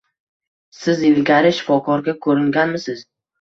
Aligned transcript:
Siz 0.77 1.03
ilgari 1.09 1.51
shifokorga 1.59 2.17
ko'ringanmisiz? 2.25 3.05